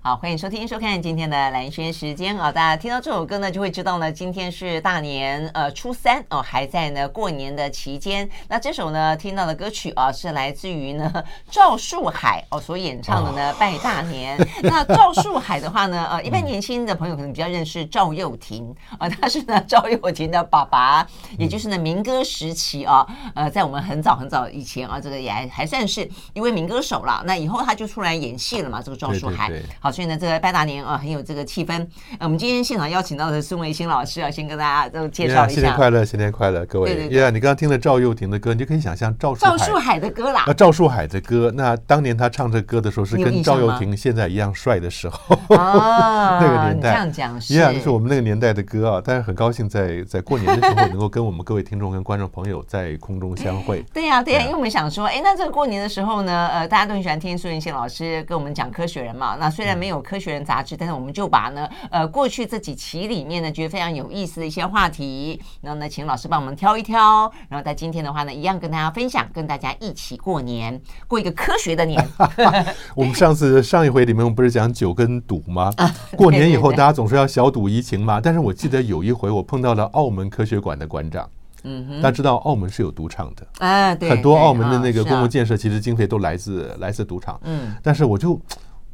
[0.00, 2.52] 好，欢迎收听收看今天的蓝轩时间啊！
[2.52, 8.26] 大家听到这首歌呢，就会知道呢，今天是大年呃初三哦，还在呢过年的期间。
[8.48, 11.12] 那这首呢听到的歌曲啊，是来自于呢
[11.50, 14.38] 赵树海哦所演唱的呢《拜大年》。
[14.62, 27.22] 那赵树海的话呢，呃，一般年轻的朋友可能比较认识赵又廷啊，他是呢赵又廷的爸爸，也就是呢民歌时期啊，呃，在我们很早很早以前啊，这个也还还算是一位民歌手了。
[27.26, 29.52] 那以后他就出来演戏了嘛，这个赵树海。
[29.80, 29.87] 好。
[29.90, 31.86] 所以呢，这个拜大年啊，很有这个气氛。
[32.18, 35.54] 呃，我们今天现场邀请到的孙维新老师啊，先跟大家都介绍一下。
[35.54, 36.94] 新年快乐，新年快乐，各位。
[36.94, 37.30] 对对。
[37.30, 40.44] 你刚刚听了赵又廷的歌，你就可以想象赵树赵树海的歌啦。
[40.46, 45.36] 啊，赵树海的歌，那当年他唱这歌的时候，是跟赵又廷现在一样帅的时候。
[45.48, 46.90] 哦， 那个年代。
[46.92, 47.54] 这样讲是。
[47.54, 49.02] 一样，就是我们那个年代的歌啊。
[49.04, 53.82] 但是很高兴在在过年的时候，能够跟我们各位听众跟观众朋友在空中相会。
[53.92, 59.36] 对呀，对呀，因为我们想说，哎，那这个过年的时候呢，呃，大家都很喜欢听孙维新老师跟我们讲科学人嘛。
[59.38, 60.76] 那虽然没有科学人杂志。
[60.76, 72.04] 但是我们就把呢，呃，过去这几期里面呢，觉得非常有意思的一些话题，然后呢，请老师帮我们挑一挑，然后在今天的话呢，一样跟大家分享，跟大家一起过年，过一个科学的年。
[72.94, 75.72] 我们上次上一回里面，我们不是讲酒跟赌吗？
[76.16, 78.20] 过年以后，大家总是要小赌怡情嘛。
[78.20, 81.28] 但是我记得有一回，我碰到了澳门科学馆的馆长，
[81.62, 88.40] 嗯哼，大家知道澳门是有赌场的，啊，对，很多澳门的那个公共建设其实经费都来自来自赌场，嗯，但是我就。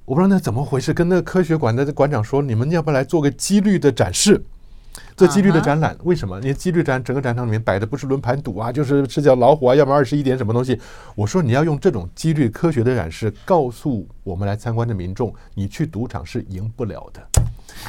[0.07, 4.45] 我不知道那怎么回事，跟那个科学馆的馆长说，你们要不要来做个几率的展示，
[5.17, 5.97] 做几率的展览？
[6.05, 6.39] 为什么？
[6.41, 10.79] 因为几率展整个展场里面摆的不是轮盘赌啊，就是赤脚老虎啊，要么二十一点什么东西。
[11.15, 17.27] 我说你要用这种几率科学的展示，告诉我们来参观的民众，你去赌场是赢不了的。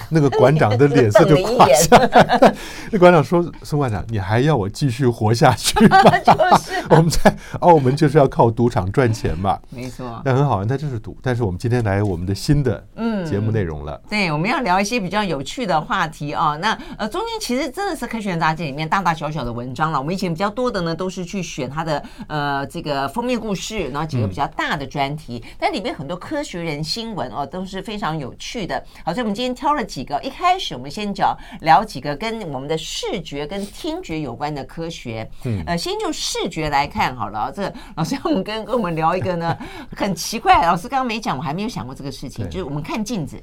[0.09, 2.56] 那个馆长的脸色就垮下来。
[2.91, 5.75] 那馆长说：“孙馆长，你还要我继续活下去
[6.89, 9.59] 我们在澳门就是要靠赌场赚钱嘛。
[9.69, 11.17] 没错，那很好，那就是赌。
[11.22, 14.00] 但是我们今天来我们的新的嗯节目内容了。
[14.09, 16.55] 对，我们要聊一些比较有趣的话题啊。
[16.57, 20.00] 那呃，中间其实真的是科学人杂志里面大大小小的文章了。
[20.00, 25.44] 我们以前比较多的呢，都是去选它的呃这个封面故事，然后几个比较大的专题。
[25.57, 28.84] 但里面很多科学人新闻哦，都是非常有趣的。
[29.03, 29.84] 好，所以我们今天挑了。
[29.85, 35.29] 几个，一开始我们先讲聊几个跟我们的视觉跟听觉有关的科学。
[35.44, 37.51] 嗯，呃，先就视觉来看好了。
[37.56, 39.57] 这个老师，我们跟跟我们聊一个呢，
[39.96, 40.66] 很奇怪。
[40.66, 42.44] 老师刚刚没讲，我还没有想过这个事情。
[42.50, 43.41] 就是我们看镜子，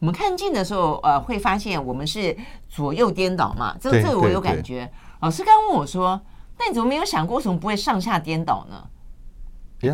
[0.00, 2.36] 我们看镜的时候，呃，会发现我们是
[2.68, 3.76] 左右颠倒嘛。
[3.80, 4.90] 这个这个我有感觉。
[5.20, 6.20] 老师刚问我说
[6.58, 8.84] ：“那你怎么没有想过，为什么不会上下颠倒呢？”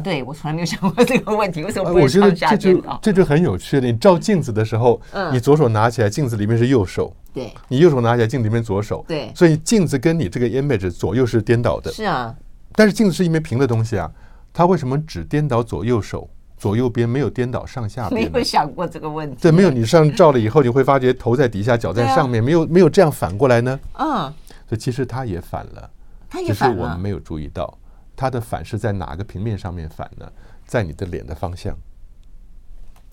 [0.03, 2.93] 对，我从来没有想过这个问题，为什么不会上下颠倒？
[2.93, 3.87] 我觉得这就这就很有趣的。
[3.87, 9.05] 你照镜子的时候，嗯、你左手拿起来，镜子里面是右手；对，你右手拿起来，镜子里面左手。
[9.06, 11.93] 对，所以镜子跟你这个 image 左右是颠倒的。
[11.93, 12.34] 是啊，
[12.72, 14.11] 但是镜子是一面平的东西啊，
[14.53, 18.28] 它为什么只颠倒左右手、左右边，没有颠倒上下边？
[18.33, 19.37] 没有想过这个问题。
[19.43, 19.71] 对，没有。
[19.71, 23.78] 你上照了以后，你会发觉头在底下，脚在上面，啊、没有没有这样反过来呢？
[23.99, 24.33] 嗯，
[24.66, 25.91] 所以其实它也反了，
[26.31, 27.77] 它也反了，只是我们没有注意到
[28.17, 30.31] 它的反是在哪个平面上面反呢？
[30.67, 31.77] 在你的脸的方向，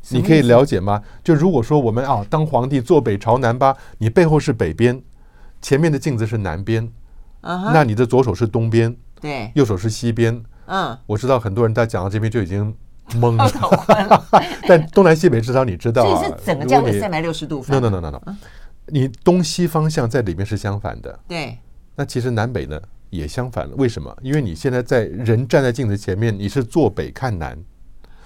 [0.10, 1.04] 你可以了解吗？
[1.22, 5.02] 就如果说我们啊，当皇帝坐北朝南吧，你背后是北边，
[5.62, 6.90] 前面的镜子是南边，
[7.42, 10.42] 那你的左手是东边，对，右手是西边。
[10.68, 12.74] 嗯，我知道很多人在讲到这边就已经
[13.16, 13.52] 懵了，
[14.66, 17.64] 但东南西北至少你知道啊，这是整个这样的三百六十度。
[17.68, 18.22] No no no no no，
[18.86, 21.20] 你东西方向在里面是相反的。
[21.28, 21.58] 对，
[21.98, 22.80] 那其实南北呢？
[23.12, 24.12] 也相反了，为什么？
[24.24, 27.56] 因为你现在在人站在镜子前面，你是坐北看南，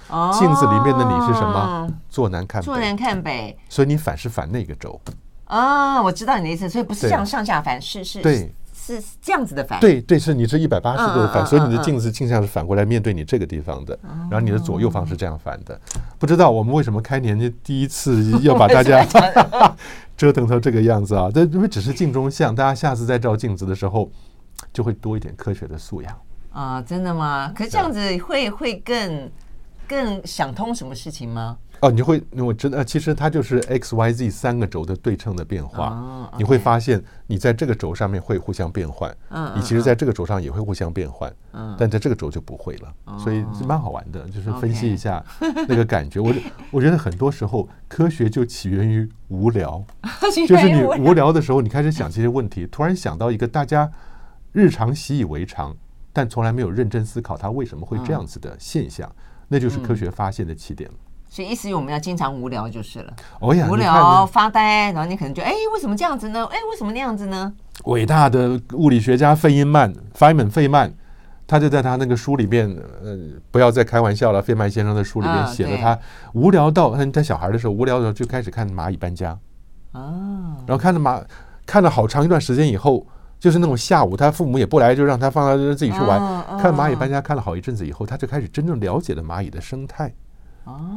[0.10, 1.90] 哦、镜子里面的你是什么？
[2.08, 2.66] 坐南看北。
[2.66, 5.02] 坐南看北，所以你反是反那个轴。
[5.46, 9.80] 啊、哦，我知道你的意思，所以不是这样上下反，是是对，是这样子的反。
[9.80, 15.74] 对对，是你是一百八十度的反，所以你的镜子镜像是反过来面对你这个地方的，嗯、然后你的左右方是这样反的。
[15.96, 19.04] 嗯、不知道我们为什么开年就第一次要把大家
[20.16, 21.30] 折腾成这个样子啊？
[21.34, 24.08] 这因为只是镜中像，大家下次再照镜子的时候。
[24.76, 26.20] 就会多一点科学的素养
[26.52, 26.82] 啊！
[26.82, 27.50] 真的吗？
[27.56, 29.32] 可是这样子会会更
[29.88, 31.58] 更想通什么事情吗？
[31.80, 35.90] 哦，你会，我真的，其实它就是 x、y、z 三个轴的对称的变化。
[35.90, 39.14] 哦 okay、你会发现，你在这个轴上面会互相变换。
[39.30, 41.34] 嗯，你其实在这个轴上也会互相变换。
[41.52, 42.94] 嗯，但在这个轴就不会了。
[43.08, 45.24] 嗯、所以是蛮好玩的，就是分析一下
[45.68, 46.20] 那个感觉。
[46.20, 46.34] 我
[46.72, 49.84] 我觉得很多时候科学就起源于无聊，
[50.48, 53.92] 就是你无聊的时候，你开始想这些问题，突然想到一个大家
[54.56, 55.76] 日常习以为常，
[56.14, 60.90] 但从来没有认真思考它为什么会这样子的现象，嗯、那就是科学发现的起点。
[61.28, 63.14] 所以意思是我们要经常无聊就是了。
[63.42, 66.46] 哦呀，无聊发呆，然后你可能就哎，为什么这样子呢？
[66.46, 67.54] 哎，为什么那样子呢？
[67.84, 70.94] 伟大的物理学家费因曼 （Feynman） 费曼，
[71.46, 72.74] 他就在他那个书里面，
[73.04, 73.18] 呃，
[73.52, 74.42] 不要再开玩笑了。
[74.42, 76.00] 费曼先生的书里面写了，他
[76.34, 79.38] 无聊到他他小孩的时候无聊的时候就开始看蚂蚁搬家。
[79.92, 80.56] 啊。
[80.66, 81.22] 然后看了蚂
[81.66, 83.06] 看了好长一段时间以后，
[83.40, 86.20] 就是那种下午他父母也不来，就让他放到自己去玩。
[86.58, 90.14] 看蚂蚁搬家看了好一阵子以后，他就开始真正了解了蚂蚁的生态。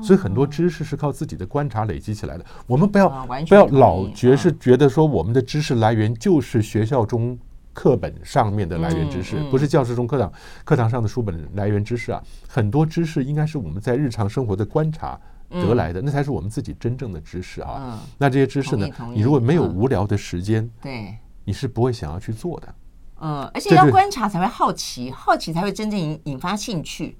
[0.02, 2.44] 所以很多知识是靠自己的观察累积起来的。
[2.66, 7.38] 我们不要不要老觉是觉得说我们的知识来源就是学校中
[7.74, 10.32] 课本上面的来源知识，不是教室中课堂
[10.64, 12.22] 课堂上的书本来源知识啊。
[12.48, 15.20] 很多知识应该是我们在日常生活的观察
[15.50, 18.00] 得来的，那才是我们自己真正的知识啊。
[18.16, 21.14] 那这些知识呢，你如果没有无聊的时间，对，
[21.48, 22.74] 你是不会想要去做的。
[23.22, 27.16] 嗯，而且要观察才会好奇，好奇才会真正引引发兴趣。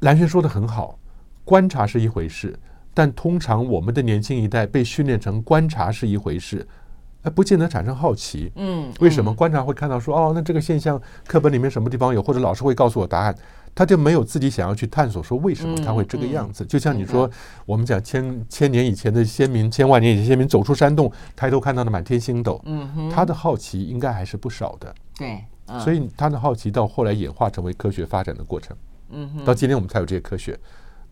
[0.00, 0.98] 蓝轩说的很好。
[1.44, 2.58] 观察是一回事，
[2.94, 6.66] 但通常我们的年轻一代被训练成观察是一回事，
[7.22, 8.50] 而不见得产生好奇。
[8.56, 13.36] 嗯，为什么观察会看到说哦，那这个现象课本里面什么地方有，或者老师会告诉我答案，
[13.76, 16.64] 他就没有自己想要去探索说为什么他会这个样子。
[16.64, 17.30] 就像你说，
[17.66, 24.94] 我们讲千千年以前的先民，千万年以前先民走出山洞，抬头看到的满天星斗，嗯，他的好奇应该还是不少的。
[25.18, 25.44] 对，
[25.78, 28.74] 所以他的好奇到后来演化成为科学发展的过程。
[29.10, 30.58] 嗯，到今天我们才有这些科学。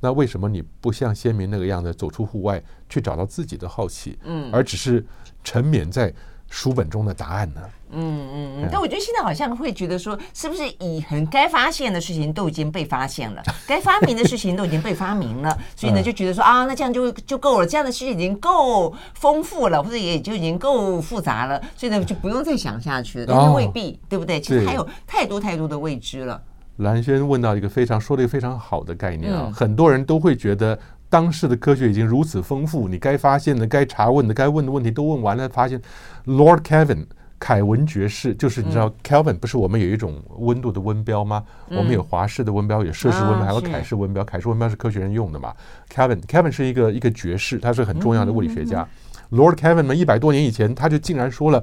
[0.01, 5.05] 那为什么你不像先民那个样子走出户外去找到自己的好奇，嗯，而只是
[5.43, 6.13] 沉湎在
[6.49, 7.61] 书本中的答案呢？
[7.97, 8.69] 嗯嗯嗯。
[8.71, 23.27] 但我觉得现在好像会觉得说，是不是以很该发现的事情都已经被发现了， 该发明的事情都已经被发明了， 所以呢就觉得说啊，那这样就就够了，这样的事情已经够丰富了，或者也就已经够复杂了，所以呢就不用再想下去了。
[23.29, 24.41] 但是未必，对不对？
[24.41, 26.41] 其实还有太多太多的未知了。
[26.79, 30.77] 蓝轩问到一个非常说了一个非常好的概念啊，很多人都会觉得
[31.15, 35.81] 当时的科学已经如此丰富，你该发现的、该查问的、该问的问题都问完了，发现
[36.27, 37.07] Lord Kelvin
[37.39, 41.45] 凯文爵士，就是你知道 Kelvin 不是我们有一种温度的温标吗？
[41.71, 44.25] 我们有华氏的温标，有摄氏温标，还有凯氏温标。
[44.25, 45.55] 凯氏温标是科学人用的嘛
[45.89, 48.85] ？Kelvin Kelvin 是一个一个爵士，他是很重要的物理学家。
[49.31, 51.63] Lord Kelvin 呢，一百多年以前他就竟然说了，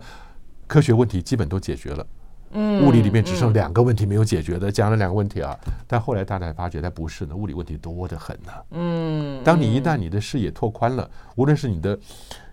[0.65, 2.07] 科学问题基本都解决了。
[2.53, 5.57] 嗯，物理里面只剩两个问题没有解决的，讲了两个问题啊，
[5.87, 8.51] 但后来大家发觉，它不是呢，物理问题多得很呢。
[8.71, 11.97] 嗯，当你一旦你的视野拓宽了，无论是你的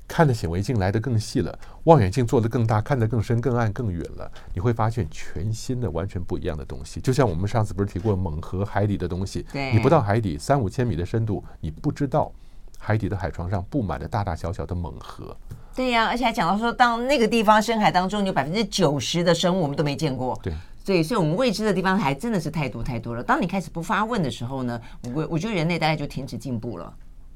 [0.06, 7.00] 看的显微镜来得更细了，望远镜做得更大，看得更深、更暗、更远了，你会发现全新的、完全不一样的东西。
[7.00, 12.32] 就像我们上次不是提过猛河海底的东西，你不到海底三五千米的深度，你不知道
[12.78, 15.36] 海底的海床上布满了大大小小的猛河。
[15.78, 20.36] 对呀、啊，而且还讲到说，当那个地方深海当中有百分之九十的生物我们都没见过。
[20.42, 20.52] 对，
[20.84, 23.22] 对，所以我们未知的地方还真的是太多太多了。
[23.22, 24.80] 当你开始不发问的时候呢，
[25.14, 26.92] 我我觉得人类大概就停止进步了。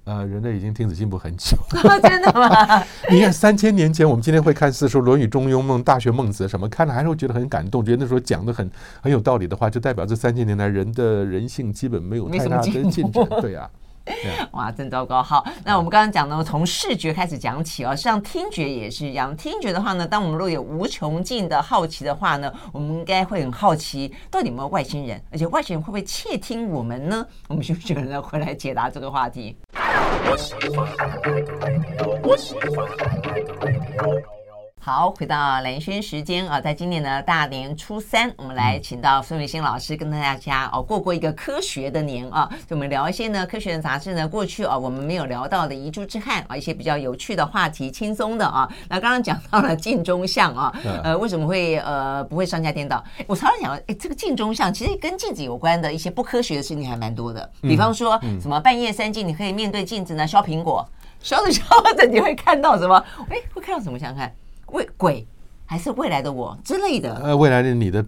[0.06, 1.56] 呃，人类已经停止进步很久。
[2.02, 2.82] 真的吗？
[3.08, 8.68] 你看三千年前，我们今天会看四书、《论语》《中庸》《孟》《大学》《孟子》什么，看了还是会觉得很感动，觉得那时候讲的很
[9.00, 13.24] 很有道理的话，就代表这三千年来人的人性基本没有太大的进展。
[13.40, 13.70] 对呀、啊。
[14.52, 15.22] 哇，真糟糕！
[15.22, 19.36] 好，那我们刚刚讲呢，从视觉开始讲起哦，实际上听觉也是一样。
[19.36, 27.24] 听觉的话呢，当我们若有无穷尽的好奇的话呢，我们应该会很好奇，到底有没有外星人，而且外星人会不会窃听我们呢？
[27.48, 29.56] 我们休息了回来解答这个话题。
[34.84, 48.68] 好，回到蓝轩时间啊，在今年的大年初三，我们来请到孙维新老师跟大家哦过过一个科学的年啊，就我们聊一些呢科学的杂志呢过去啊我们没有聊到的遗珠之憾啊，一些比较有趣的话题，轻松的啊。
[48.88, 50.74] 那刚刚讲到了镜中像啊，
[51.04, 53.00] 呃为什么会呃不会上下颠倒？
[53.28, 60.84] 我常常想，哎，这个镜中像其实跟镜子有关的一些不科学的事情还蛮多的，比方说什么半夜三更你可以面对镜子呢削苹果，
[61.22, 61.62] 削着削
[61.96, 62.96] 着你会看到什么？
[63.30, 63.96] 哎，会看到什么？
[63.96, 64.34] 想想看。
[64.72, 65.26] 未鬼
[65.64, 67.14] 还是未来的我之类的？
[67.16, 68.04] 呃，未来的你的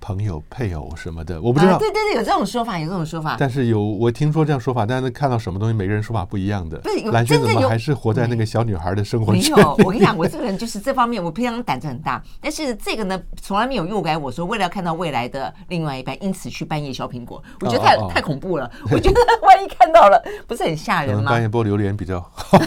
[0.00, 1.78] 朋友、配偶什么的，我不知道。
[1.78, 3.36] 对对对，有这种说法，有这种说法。
[3.38, 6.78] 但是有我听说这样说法，但是看到什么东西，每个人说法不一样的。
[6.78, 9.40] 对，蓝轩怎么还是活在那个小女孩的生活里？
[9.40, 17.42] 没有，我跟你讲，我这个人就是这方面，我平常胆子很大，但是这个呢，从来没有诱拐我说为了要看到未来的另外一半，因此去半夜削苹果。
[17.60, 21.30] 我觉得太太恐怖了， 我觉得万一看到了，不是很吓人吗？
[21.30, 22.58] 半夜剥榴莲比较好。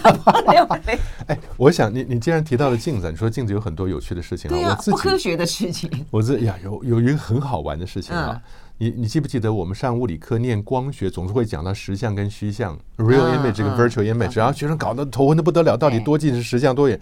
[1.27, 5.89] 哎，我想你你既然提到了镜子，你说镜子有很多有趣的事情啊，我自己不科学的事情。
[6.09, 8.41] 我这呀，有有一个很好玩的事情啊。
[8.79, 16.99] 你你记不记得我们上物理课念光学，总是会讲到实像跟虚像，real image 跟 virtual image，然后学生搞得头昏的不得了，到底多近是实像多远？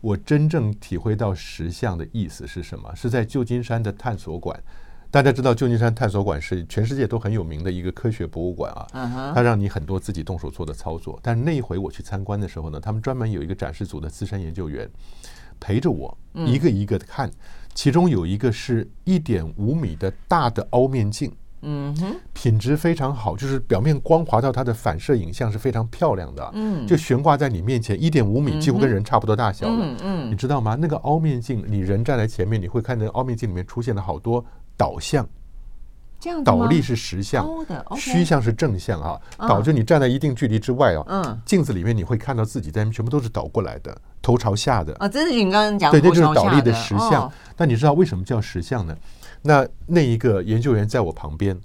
[0.00, 2.92] 我真正体会到实像的意思是什么？
[2.96, 4.60] 是在旧金山的探索馆。
[5.12, 11.20] 大家知道旧金山探索馆是全世界都很有名的一个科学博物馆啊，它让你很多自己动手做的操作。
[11.22, 14.90] 但是那一回我去参观的时候呢，他们专门有一个展示组的资深研究员
[15.60, 17.30] 陪着我一个一个的看。
[17.74, 30.76] 其中有一个是一点五米的大的凹面镜，嗯哼，品质非常好，就是表面光滑到它的反射影像是非常漂亮的，嗯，就悬挂在你面前，一点五米，几乎跟人差不多大小了，嗯嗯，你知道吗？
[30.78, 34.44] 那个凹面镜，你人站在前面，你会看到凹面镜里面出现了好多
[34.76, 35.26] 导像，
[36.22, 37.44] 这样倒立是实像，
[37.96, 43.92] 虚像是正像啊，导致你站在一定距离之外啊，嗯，镜子里面你会看到自己在全部都是倒过来的。
[44.22, 47.28] 头朝下的啊，这是你刚刚讲的，对，那就是倒立的实像。
[47.56, 48.96] 那你知道为什么叫实像呢？
[49.42, 51.60] 那那一个研究员在我旁边，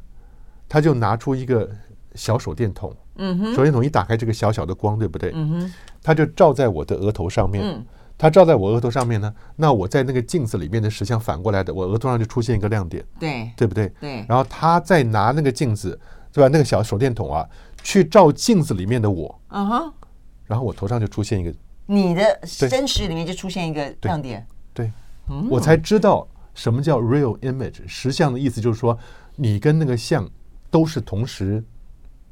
[0.68, 1.70] 他就拿出一个
[2.16, 5.32] 小手电筒，嗯哼，手电筒一打开，这个小小的光，对不对？
[5.36, 7.64] 嗯哼，他就照在我的额头上面。
[7.64, 7.86] 嗯，
[8.18, 13.92] 他照在我额头上面呢，那我在那个镜子里面的石像反过来的，我额头上就出现一个亮点，对，对不对？
[14.00, 14.26] 对。
[14.28, 16.00] 然后他再拿那个镜子，
[16.34, 16.50] 对吧？
[16.52, 17.48] 那个小手电筒啊，
[17.84, 19.94] 去照镜子里面的我，嗯哼，
[20.46, 21.54] 然后我头上就出现一个。
[21.86, 24.92] 你的真实里面就出现一个亮点，对，
[25.50, 27.88] 我才知道什么叫 real image。
[27.88, 28.98] 实像的意思就是说，
[29.36, 30.30] 你跟那个像
[30.70, 31.64] 都是同时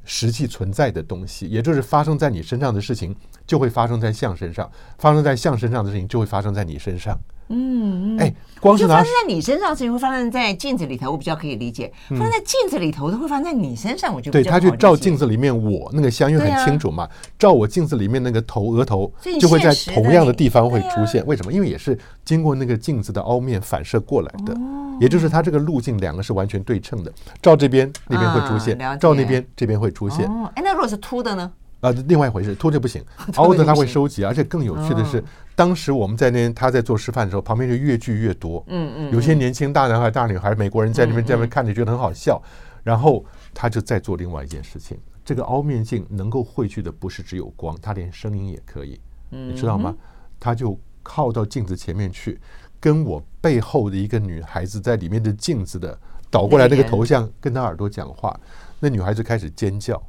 [0.05, 3.13] 实际存在的东西，也就是发生在你身上的事情
[3.45, 7.19] 就会发生在象身上，发生在象身上的事情就会发生在你身上。
[7.49, 11.91] 嗯，哎，光是发生在你身上的事情会发生在镜子里头，我比较可以理解。
[12.09, 21.23] 发生在镜子里头的会发生在你身上，我就对他去照镜子里面我那个像，因为很清楚嘛，照我镜子里面那个头额头就会在同样的地方会出现。
[21.27, 21.53] 为什么？
[21.53, 24.57] 因为也是经过那个镜子的凹面反射过来的，
[24.99, 27.13] 也就是它这个路径两个是完全对称的。
[27.41, 30.25] 照这边那边会出现，照那边这边会出现。
[30.55, 31.51] 哎，那如果是凸的呢？
[31.81, 33.03] 啊，另外一回事，凸就不行，
[33.35, 35.23] 凹的它会收集，而且更有趣的是，
[35.55, 42.41] 当时我们在那边他在做示范的时候，旁边就越聚越多，嗯嗯，有些年轻大男孩、大女孩，美国人在那边在那边看着觉得很好笑，
[42.83, 49.95] 然后他就在做另外一件事情，这个凹面镜能够汇聚的不是只有光，它连声音也可以，你知道吗？
[50.39, 52.37] 他就靠到镜子前面去，
[52.79, 55.97] 跟我背后的一个女孩子在里面的镜子的
[56.29, 58.37] 倒过来那个头像跟他耳朵讲话，
[58.79, 60.01] 那女孩子开始尖叫。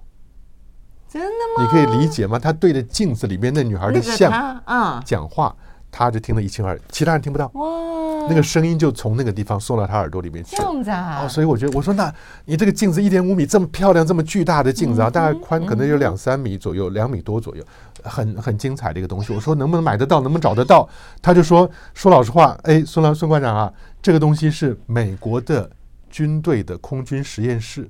[1.08, 1.62] 真的吗？
[1.62, 2.38] 你可以理解吗？
[2.38, 4.30] 他对着镜子里面那女孩的像
[4.64, 5.54] 啊讲话，
[5.90, 7.50] 他就听得一清二楚，其他人听不到。
[7.54, 10.56] 哇，那个声音就从那个地方送到他耳朵里面去。
[10.56, 11.22] 这样子啊？
[11.22, 12.12] 哦，所以我觉得，我说那
[12.44, 17.64] 你这个镜子一点五米这么漂亮，这么巨大的镜子啊，大概宽可能有两三米左右，两米多左右，
[18.02, 19.32] 很很精彩的一个东西。
[19.32, 20.20] 我说能不能买得到？
[20.20, 20.86] 能不能找得到？
[21.22, 23.72] 他就说说老实话，哎，孙老孙馆长啊，
[24.02, 25.70] 这个东西是美国的
[26.10, 27.88] 军队的空军实验室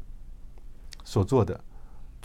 [1.03, 1.59] 所做的。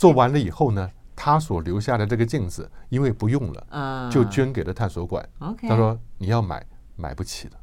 [0.01, 5.24] 做完了以后呢，他所留下的这个镜子，因为不用了，就捐给了探索馆。
[5.70, 6.65] 他说你要买，
[6.96, 7.58] 买不起的，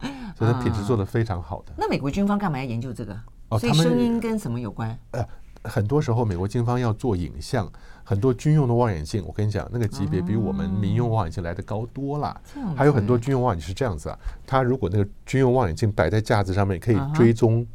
[0.34, 1.74] 所以他品质做得非常好的。
[1.76, 3.14] 那美国军方干嘛要研究这个？
[3.50, 4.98] 哦，所以声音跟什么有关？
[5.10, 5.22] 呃，
[5.64, 7.70] 很多时候美国军方要做影像，
[8.02, 12.40] 很多军用的望远镜，我跟你讲，那个级别比我们民用望远镜来的高多了。
[12.74, 17.66] 还有很多军用望远镜是这样子啊，它如果那个军用望远镜摆在架子上面，可以追踪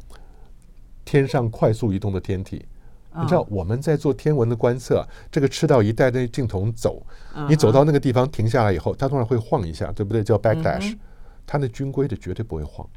[1.04, 2.66] 天上快速移动的天体。
[3.18, 7.04] 你知道我们在做天文的观测，这个赤道一带的镜头走，
[7.48, 10.22] 你走到那个地方停下来以后，它突然会晃一下，对不对？
[10.22, 10.96] 叫 backdash，
[11.46, 12.88] 它那军规的绝对不会晃，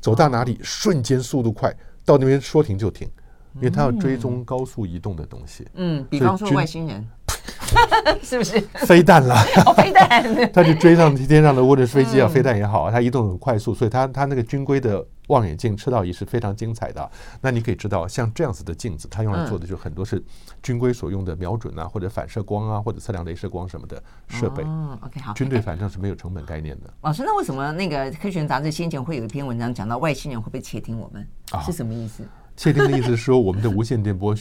[0.00, 1.74] 走到哪里瞬间速度快，
[2.04, 3.08] 到那边说停就停，
[3.56, 5.66] 因为它要追踪高速移动的东西。
[5.74, 7.06] 嗯，比方说外星人。
[8.22, 9.34] 是不是飞弹了？
[9.76, 17.10] 飞弹， 他就追上天上的无人飞机啊，飞弹也好，它移动很快速，所以它它那个军规的望远镜赤道仪是非常精彩的。
[17.40, 20.22] 那你可以知道，像这样子的镜子，它用来做的就很多是
[20.62, 24.64] 军规所用的瞄准啊，或者反射光啊，或者测量镭射光什么的设备。
[24.66, 25.32] 嗯，OK，好。
[25.34, 26.92] 军队反正是没有成本概念的。
[27.02, 31.26] 老师，那为什么那个科学杂志先前会有一篇文章讲到外星人会不会窃听我们？
[31.64, 32.24] 是什么意思？
[32.62, 34.36] 窃听的意思是说，我们的无线电波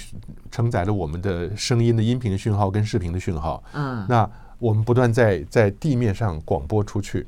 [0.51, 3.63] 承载了我们的声音的音频的讯号跟视频的讯号。
[3.71, 7.25] 嗯，那我们不断在在地面上广播出去。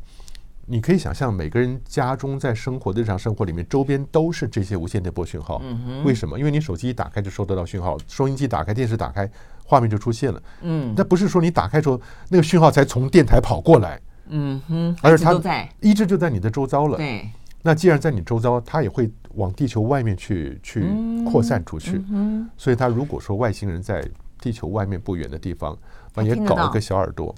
[0.65, 5.61] 你可以想象，每个人家中在生活的日常生活里面，周边都是这些无线电波讯号。
[5.63, 6.03] 嗯哼。
[6.03, 6.37] 为什么？
[6.37, 9.31] 因为你手机一打开就收得到讯号，收音机打开，电视打开，
[9.63, 10.43] 画面就出现了。
[10.61, 10.93] 嗯。
[10.97, 13.97] 那不是说你打开之后，那个讯号才从电台跑过来。
[14.27, 14.93] 嗯哼。
[15.01, 15.41] 而是它
[15.79, 16.97] 一直就在你的周遭了。
[16.97, 17.29] 对。
[17.61, 20.83] 那既然在你周遭，它也会往地球外面去去
[21.29, 22.03] 扩散出去。
[22.09, 22.49] 嗯。
[22.57, 24.07] 所以，它如果说外星人在
[24.39, 25.77] 地球外面不远的地方，
[26.15, 27.33] 那也搞一个小耳朵。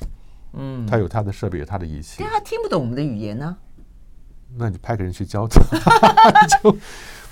[0.54, 2.18] 嗯，它有它的设备，有它的仪器。
[2.20, 3.58] 但它听不懂我们的语言呢？
[4.56, 5.60] 那你派个人去教他，
[6.62, 6.78] 就。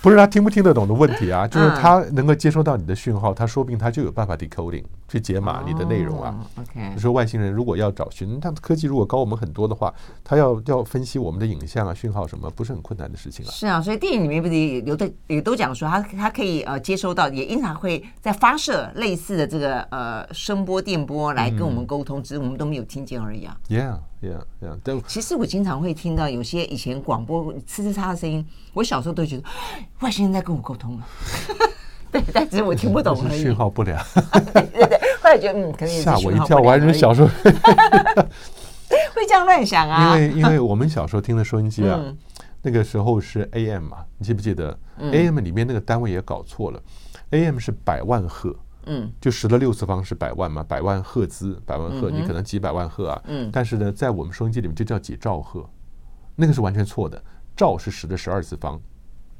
[0.01, 6.35] 不是他听不听得懂的问题啊，就是他能够接收到你的讯号，他说不定他就有办法 decoding 去解码你的内容啊。
[6.59, 9.93] OK，说外星人如果要找寻，他科技如果高我们很多的话，
[10.23, 13.49] 他要要分析我们的影像啊、讯号什么，不是很困难的事情啊。
[13.51, 23.55] 是啊，所以电影里面不是也有的也都讲说，他他可以呃接收到，也经常会在发射类似的这个呃声波、电波来跟我们沟通，只是我们都没有听见而已啊。
[23.69, 23.99] Yeah。
[24.21, 29.43] Yeah, yeah, 其实我经常会听到有些以前广播呲呲嚓的声音，我小时候都觉得
[30.01, 31.07] 外星人在跟我沟通了，
[32.11, 33.41] 对，但只是我听不懂 而已。
[33.41, 33.99] 讯号不良，
[34.53, 37.27] 对对对，后来觉得嗯，可能吓我一跳，我还是小时候
[39.15, 40.15] 会这样乱想啊。
[40.15, 42.15] 因为因为我们小时候听的收音机啊，嗯、
[42.61, 46.79] 那个时候是 AM 嘛，你记不记得、嗯、AM 里面那个单位也搞错了
[47.31, 48.55] ，AM 是百万赫。
[48.85, 53.21] 嗯，就十的六次方是百万嘛，百万赫兹，百万赫，你可能几百万赫啊。
[53.27, 55.69] 嗯，但是呢，在我们收音机里面就叫几兆赫，
[56.35, 57.21] 那个是完全错的。
[57.55, 58.79] 兆是十的十二次方，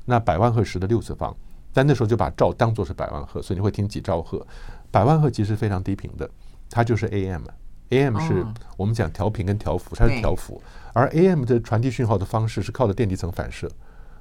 [0.05, 1.35] 那百万赫十的六次方，
[1.73, 4.45] 但那时候就把兆当作是百万赫，所以你会听几兆赫。
[4.91, 6.29] 百万赫其实非常低频的，
[6.69, 8.45] 它就是 AM，AM 是
[8.77, 10.61] 我们讲调频跟调幅，它是调幅，
[10.93, 13.67] 而 AM 的传递讯号的方式是靠着电离层反射，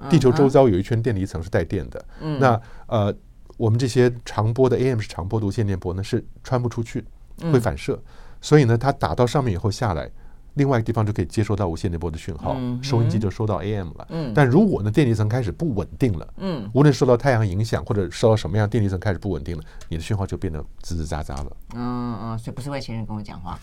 [0.08, 2.04] 地球周遭有一圈电离层是带电的。
[2.20, 3.14] 嗯，那呃。
[3.60, 7.04] 我们这些长波的 AM 是长波的无线电波呢，是穿不出去，
[7.52, 8.00] 会反射，
[8.40, 10.10] 所以呢，它打到上面以后下来，
[10.54, 14.08] 另外一个地方就可以接收到无线电波的讯号，收音机就收到 AM 了。
[14.34, 21.54] 但如果呢，电离层开始不稳定了，嗯无论受到太阳影响或者受到什么样，电离层开始不稳定了，你的讯号就变得吱吱喳喳了。
[21.74, 23.58] 嗯嗯，所以不是外星人跟我讲话。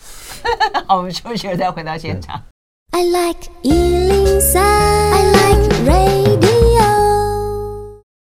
[0.86, 2.40] 好， 我们休息了再回到现场。
[2.92, 3.50] I like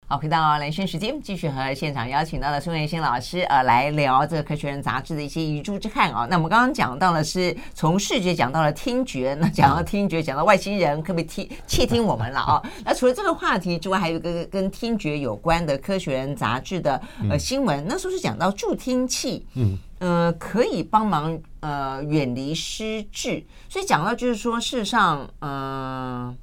[0.09, 6.27] 好，回到蓝轩时间，继续和现场邀请到的孙元新老师呃来聊这个《科学人》杂志的一些遗珠之憾啊、哦。
[6.31, 12.63] 那我们刚刚讲到了是从视觉讲到了听觉，那讲到听觉，讲到外星人可不可以听窃听我们了啊、哦？
[12.85, 26.28] 那除了这个话题之外，还有一个跟听觉有关的《科学人》杂志的呃新闻，那时候是讲到助听器，嗯呃可以帮忙呃远离失智，所以讲到就是说事实上嗯。
[26.28, 26.37] 呃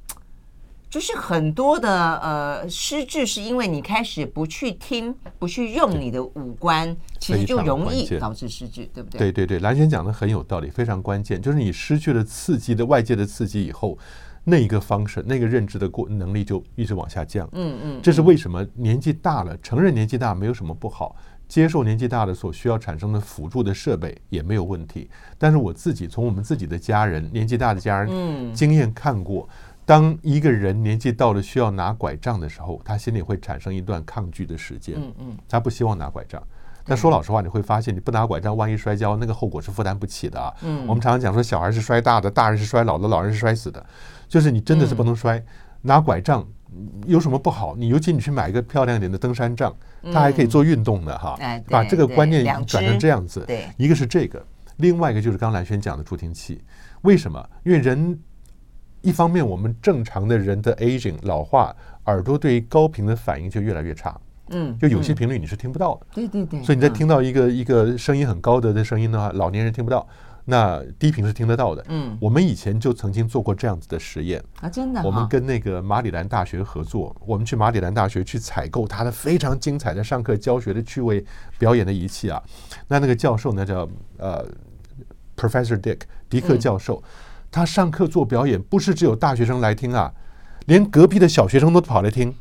[0.94, 9.18] 就是很多的呃失智，是因为你开始不去听，不去用你的五官，其实就容易导致失智，对不对？
[9.18, 11.42] 对对对，蓝轩讲的很有道理，非常关键。
[11.42, 13.98] 就是你失去了刺激的外界的刺激以后，
[14.44, 17.50] 那一个方式，那个认知的过能力就一直往下降。
[17.54, 18.64] 嗯嗯，这是为什么？
[18.76, 21.16] 年纪大了，承认年纪大没有什么不好，
[21.48, 25.10] 接受年纪大了所需要产生的辅助的设备也没有问题。
[25.40, 29.50] 但是我自己从我们自己的家人，年纪大的家人经验看过。
[29.86, 34.96] 当一个人年纪到了需要拿拐杖的时候，他心里会产生一段抗拒的时间。
[34.98, 36.41] 嗯嗯，他不希望拿拐杖。
[36.86, 40.54] 但说老实话，你会发现，你不拿拐杖，万一摔跤，那个后果是负担不起的啊。
[40.63, 43.86] 嗯，我们常常讲说，小孩是摔大的，大人是摔老的，老人是摔死的。
[44.28, 45.41] 就是你真的是不能摔。
[45.82, 46.46] 拿拐杖
[47.06, 47.76] 有什么不好？
[47.76, 49.74] 你尤其你去买一个漂亮一点的登山杖，
[50.13, 51.38] 它还可以做运动的哈。
[51.69, 53.43] 把这个观念转成这样子。
[53.48, 54.46] 对，一个是这个，
[54.78, 56.62] 另外一个就是刚兰轩讲的助听器。
[57.02, 57.50] 为什么？
[57.63, 58.17] 因为人。
[59.04, 64.20] 一方面，我们正常的人的 aging 老化，耳朵对于高频的反应就越来越差。
[64.50, 66.08] 嗯，就有些频率你是听不到的。
[66.13, 66.63] 对对对。
[66.63, 70.08] 所以你在听到一个一个声音很高的的声音的话，老年人听不到，
[70.46, 71.84] 那低频是听得到的。
[71.89, 75.02] 嗯，我们以前就曾经做过这样子的实验啊，真的。
[75.04, 81.26] 我们跟那个马里兰大学合作，我们去马里兰大学去采购他的非常精彩的上课教学的趣味
[81.58, 82.42] 表演的仪器啊。
[82.88, 83.88] 那那个教授呢叫
[84.18, 84.46] 呃
[85.36, 87.04] Professor Dick 迪克教授。
[87.54, 90.12] 他上课做表演，不是只有大学生来听啊，
[90.66, 92.34] 连隔壁的小学生都跑来听，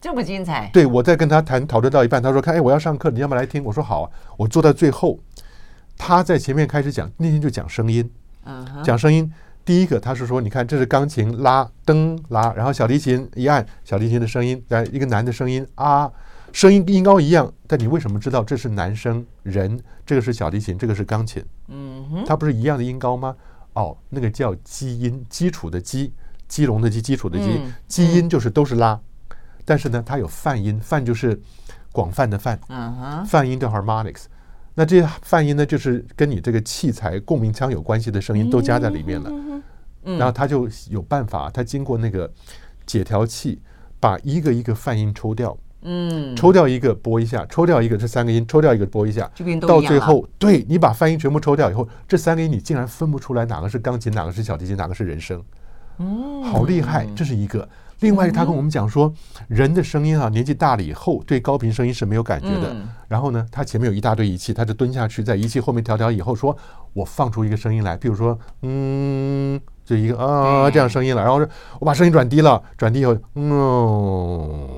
[0.00, 0.68] 这么精彩。
[0.72, 5.16] 对，我在跟他谈讨论到一半，他说：“看，哎，我要上课，你要不要来听？”我说：“好啊。”我坐在最后，
[5.96, 8.10] 他在前面开始讲，那天就讲声音，
[8.82, 9.32] 讲声音。
[9.64, 16.10] 第一个，他是说：“你看，这是钢琴拉噔拉，然后小提琴一按，小提琴的声音，来一个男的声音啊，
[16.52, 19.78] 声音音高一样，但你为什么知道这是男生人？
[20.04, 23.36] 这个是小提琴，这个是钢琴，嗯哼，它不是一样的音高吗？”
[23.78, 26.12] 哦，那个叫基音，基础的基，
[26.48, 31.40] 基隆的基，基础的基，嗯、基音就是都是拉，嗯、但是呢，它有泛音，泛就是
[31.92, 34.24] 广泛的泛，嗯，泛音叫 harmonics，
[34.74, 39.30] 那这些泛音呢，就是跟你这个器材共鸣腔有关系的声音都加在里面了。
[39.30, 39.62] 嗯
[40.18, 42.32] 然后他就有办法，他经过那个
[42.86, 43.60] 解调器，
[44.00, 45.54] 把一个一个泛音抽掉。
[45.82, 55.42] 嗯，抽掉一个拨一下，抽掉一个这三个音，抽掉一个拨一下，到最后，对你把泛音全部抽掉以后，这三个音你竟然分不出来哪个是钢琴，哪个是小提琴，哪个是人声。
[55.98, 57.68] 嗯，好厉害，这是一个。
[58.00, 59.12] 另外，他跟我们讲说，
[59.48, 62.76] 人的声音啊，年纪大了以后，对高频声音是没有感觉的。
[63.08, 66.56] 然后呢，他前面有一大堆仪器，他就蹲下去，在仪器后面调调以后，说
[66.92, 69.60] 我放出一个声音来，比如说，嗯。
[69.88, 71.48] 就一个啊这样声音了，然后说
[71.80, 74.68] 我把声音转低了，转低以后，嗯，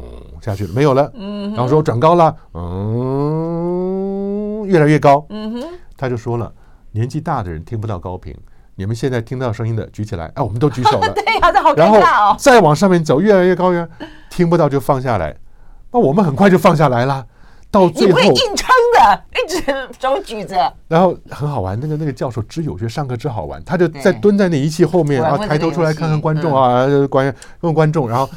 [0.41, 1.11] 下去了，没有了。
[1.53, 5.27] 然后说我转高了，嗯，越来越高。
[5.31, 5.65] 嗯哼
[5.97, 6.53] 他就说了，
[6.93, 8.33] 年纪大的人听不到高频，
[8.77, 11.13] 你们现在听到声音的举起来，哎，我们都举手了。
[11.13, 12.37] 对呀，这好尴尬哦。
[12.39, 13.85] 再往上面走，越来越高，越
[14.31, 15.37] 听不到就放下来，
[15.91, 17.27] 那我们很快就放下来了。
[17.69, 18.69] 到最后，你会硬撑
[19.01, 19.63] 的， 一直
[19.99, 20.73] 手举着。
[20.89, 28.29] 然后很好玩，那个那个教授之有趣，上课之好玩，他就在蹲在那仪器后面，然后抬头出来看看观众啊，观问观众，然后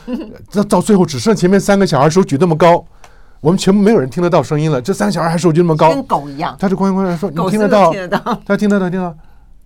[0.52, 2.86] 到到最后只剩前面三个小孩手举那么高，
[3.42, 4.82] 我们全部没有人听得到声音了。
[4.82, 6.56] 这三个小孩还手举那么高，跟狗一样。
[6.58, 7.94] 他就观观观说：“你听得到？
[8.46, 9.16] 他听得到，听得到。”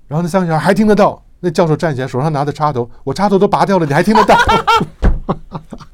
[0.07, 1.21] 然后那三个小孩还听得到。
[1.39, 4.35] 那教授站起来，手上拿着插头，我插头都拔掉了，你还听得到？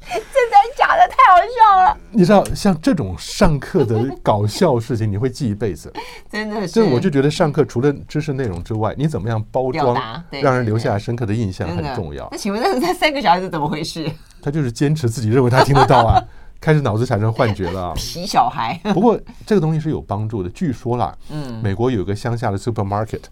[1.46, 1.96] 笑了！
[2.10, 5.92] 你知道，像这种上课的搞笑事情，你会记一辈子。
[6.30, 9.96] 真的是，这我就觉得上课除了知识内容之外，你怎么样包装，
[10.30, 12.28] 让人留下深刻的印象很重要。
[12.30, 14.10] 那请问，那那三个小孩子怎么回事？
[14.42, 16.22] 他就是坚持自己认为他听得到啊，
[16.60, 17.92] 开始脑子产生幻觉了。
[17.94, 18.78] 皮小孩。
[18.94, 23.22] 不过这个东西是有帮助的，据说啦，嗯，美国有个乡下的 supermarket。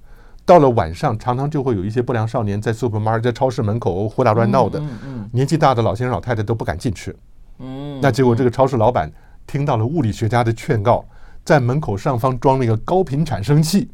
[0.44, 4.82] 到了晚上，常常就会有一些不良少年在 supermarket 在超市门口胡打乱闹的，
[5.30, 7.14] 年纪大的老先生老太太都不敢进去。
[7.62, 9.10] 嗯，那结果这个超市老板
[9.46, 11.04] 听到了物理学家的劝告，
[11.44, 13.90] 在门口上方装了一个高频产生器。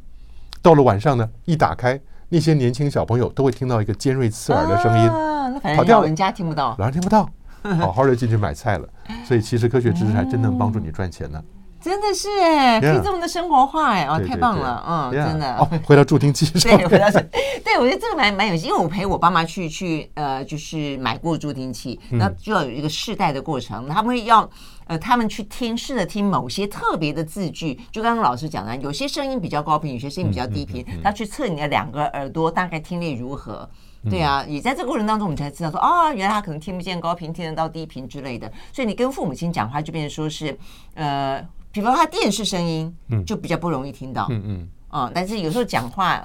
[0.60, 5.08] 到了晚上呢，一打开，那些年轻小朋友都会听到一个尖锐刺耳的声音。
[5.08, 7.28] 啊，那反正老人家听不到，老人听不到，
[7.78, 8.88] 好好的进去买菜了。
[9.24, 11.42] 所以其实科学知识还真能帮助你赚钱呢。
[11.80, 15.56] 真的是哎，可以这么的生活化哎，哦，太棒了，嗯，真的。
[15.56, 16.76] 哦，回到助听器上。
[16.76, 17.20] 对，回到这，
[17.64, 24.48] 对，我觉得这个蛮蛮有趣，因为我陪我爸妈去去呃，就是买过助听器，那就要有一个试戴的过程，他们会要
[24.86, 33.68] 呃，他们去听试着听某些特别的字句，就刚刚老师讲的，有些声音比较高频，有些声音比较低频，他去测你的两个耳朵大概听力如何。
[34.10, 38.50] 对啊，也在这个过程当中，我们才知道说，哦，原来他可能听不见高频，听得到低频之类的。
[38.72, 40.58] 所以你跟父母亲讲话，就变成说是
[40.94, 41.44] 呃。
[41.78, 44.26] 比方说他电视声音，嗯就比较不容易听到。
[44.30, 46.20] 嗯嗯，啊，但是有时候讲话，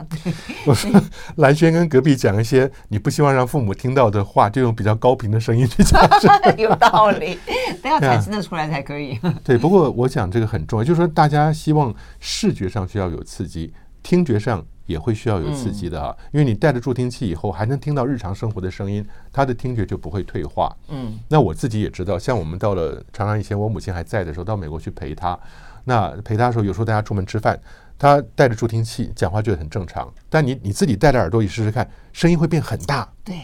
[0.66, 0.89] 我说
[1.36, 6.02] 蓝轩跟隔壁讲一些你不希望让父母听到的话，就用比较高频的声音去讲，
[6.58, 7.38] 有道理，
[7.84, 9.20] 都要产生的出来才可以。
[9.44, 14.66] 对，不过我讲这个很重要，就是说大家希望视觉上需要有刺激，听觉上。
[14.86, 20.76] 也会需要有刺激的啊，因为你戴着助听器以后，还能听到日常生活的声音，他的听觉就不会退化。
[20.89, 25.38] 嗯，那我自己也知道，像我们到了常常以前我母亲还在的时候，到美国去陪她，
[25.86, 27.58] 那陪她的时候，有时候大家出门吃饭，
[27.98, 30.12] 她戴着助听器讲话就很正常。
[30.30, 33.08] 但你你自己戴着耳朵，你试试看，声音会变很大。
[33.24, 33.38] 对，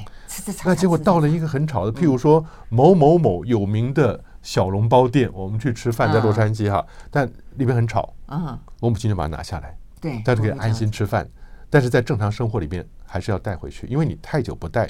[0.66, 7.26] 那结果到了一个很吵的，譬如说某某某有名的小笼包店，我们去吃饭在洛杉矶哈，但
[7.56, 8.14] 里面很吵。
[8.28, 9.78] 嗯，我母亲就把它拿下来。
[10.02, 11.28] 对，但是可以安心吃饭，
[11.70, 14.90] 但是在正常生活里面还是要带回去，因为你太久不带，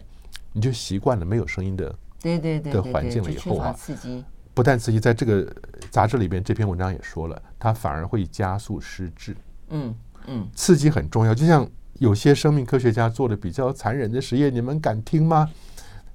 [0.53, 5.47] 你就习惯了没有声音的对对对的环境了以后啊，刺激不但刺激，在这个
[5.89, 9.35] 杂志里边这篇文章也说了，它反而会加速失智。
[9.69, 9.95] 嗯
[10.27, 15.49] 嗯，刺激很重要，就像有些生命科学家做的比较残忍的实验，你们敢听吗？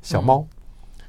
[0.02, 0.46] 小猫，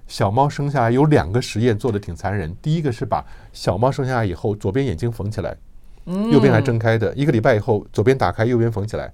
[0.08, 5.58] 小猫生下来有两个实验做的挺残忍，第一个是把小猫生下来以后左边眼睛缝起来。
[6.06, 9.12] 右边还睁开的，一个礼拜以后，左边打开，右边缝起来，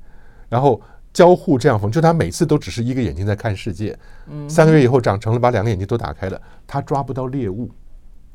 [0.49, 0.79] 然后
[1.13, 3.97] 交互这样缝，就他每次都只是一个眼睛在看世界。
[4.47, 7.69] 三个月以后长成了，把两个眼睛都打开了，他抓不到猎物，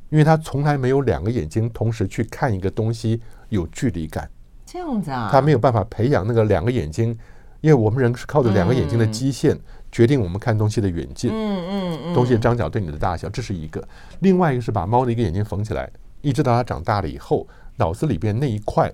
[0.08, 4.28] 因为他从来没有两个眼睛同时去看一个东西有距离感。
[4.64, 5.28] 这样子啊？
[5.30, 7.16] 他没有办法培养那个两个眼睛，
[7.60, 9.58] 因为我们人是靠着两个眼睛的基线
[9.92, 11.30] 决定我们看东西的远近。
[11.30, 12.14] 嗯嗯嗯。
[12.14, 13.86] 东西的张角对你的大小，这是一个。
[14.20, 15.90] 另外一个是把猫的一个眼睛缝起来，
[16.20, 17.46] 一直到它长大了以后。
[17.76, 18.92] 脑子里边那一块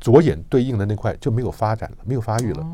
[0.00, 2.66] 左眼对应的那块就没有发展了，没有发育了。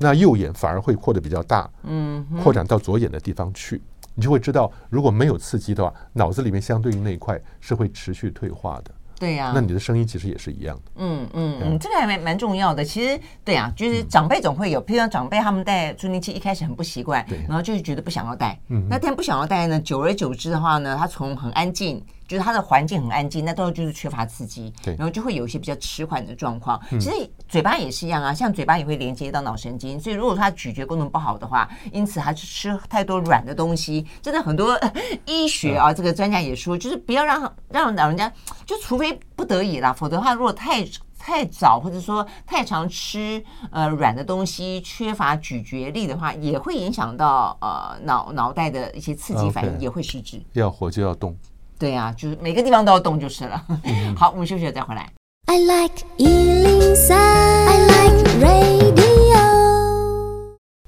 [0.00, 3.80] 那右眼反而会扩得比较大，嗯，扩展到左眼的地方去。
[4.14, 8.90] 你就会知道，如果没有刺激的话，脑子里面相对应那一块是会持续退化的。
[9.22, 10.82] 对呀，那你的声音其实也是一样的。
[10.96, 12.84] 嗯嗯嗯，这个还蛮蛮重要的。
[12.84, 18.58] 其实对呀，就是长辈总会有，譬如说长辈他们戴助听器一开始很不习惯，然后就是觉得不想要戴。
[18.68, 22.04] 嗯，那但不想要戴呢，久而久之的话呢，他从很安静。
[22.28, 26.80] 就是他的环境很安静，那到时候就是缺乏刺激，然后就会有一些比较迟缓的状况。
[26.92, 27.10] 其实
[27.52, 34.74] 嘴巴也是一样啊，像嘴巴也会连接到脑神经，所以如果说他咀嚼功能不好的话，因此他吃太多软的东西，真的很多
[35.26, 38.32] 医学啊，这个专家也说，就是不要让让老人家，
[38.64, 40.82] 就除非不得已啦，否则的话，如果太
[41.18, 50.42] 太早或者说太常吃呃软的东西，缺乏咀嚼力的话，也会影响到呃脑脑袋的一些刺激反应，也会失智。
[50.54, 51.36] 要活就要动。
[51.78, 53.62] 对呀、啊，就是每个地方都要动就是了。
[53.84, 55.12] 嗯、 好，我们休息了再回来。
[55.52, 59.36] I like 103, I like radio。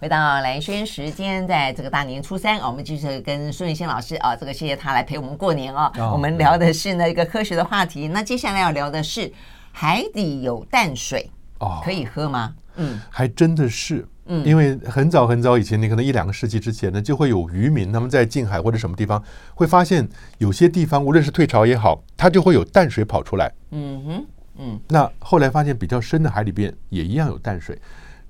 [0.01, 5.93] 回到蓝轩时间，在这个大年初三，我们继续跟孙宇新老师啊，这个谢谢他来陪我们过年啊。
[5.99, 9.31] 哦、我们聊的是呢一个科学的话题，那接下来要聊的是。
[9.71, 12.55] 海底有淡水哦，可以喝吗？
[12.77, 19.23] 嗯，还真的是，嗯，因为很早很早以前，你可能一两个世纪之前呢，就会有渔民他们在近海或者什么地方，
[19.55, 23.53] 会发现有些地方，无论是退潮也好，它就会有淡水跑出来。
[23.73, 24.27] 嗯哼，
[24.59, 27.79] 嗯，那后来发现比较深的海里边也一样有淡水。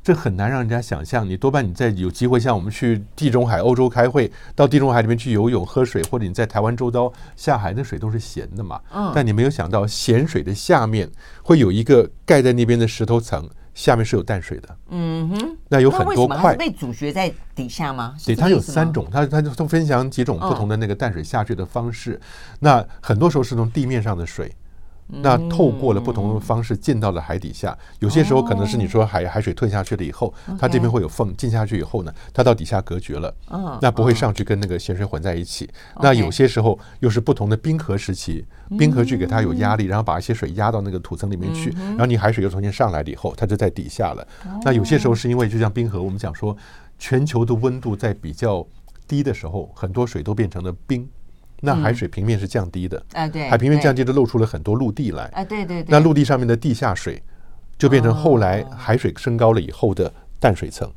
[0.03, 8.79] 这很难让人家想象，你多半你在有机会像我们去地中海、欧洲开会，到地中海里面去游泳、喝水，或者你在台湾周遭下海，那水都是咸的嘛。
[8.93, 9.11] 嗯。
[9.15, 11.11] 但你没有想到，咸水的下面
[11.43, 14.77] 会有一个盖在那边的石头层，下面是有淡水的。
[14.91, 15.57] 嗯哼。
[15.71, 18.15] 那有很多块被阻绝在底下吗？
[18.27, 22.21] 对，它有三种，它它就分享几种不同的那个淡水下去的方式。
[22.61, 24.55] 那很多时候是从地面上的水。
[25.07, 33.33] 那透过了不同的方式进到了海底下，有些时候可能是你说海海水退下去了以后，它这边会有缝，进下去以后呢，它到底下隔绝了，
[33.81, 35.69] 那不会上去跟那个咸水混在一起。
[36.01, 38.45] 那有些时候又是不同的冰河时期，
[38.79, 44.27] 冰河去给它有压力，然后把一些水压到那个土层里面去，然后你海水又重新上来了以后，它就在底下了。
[44.65, 46.57] 那有些时候是因为就像冰河，我们讲说
[46.99, 48.67] 全球的温度在比较
[49.07, 51.07] 低的时候，很多水都变成了冰。
[51.65, 57.23] 那海水平面是降低的，啊对，海平面降低的露出了很多陆地来，啊对对对，那陆地上面的地下水
[57.79, 60.89] 就变成后来海水升高了以后的淡水层，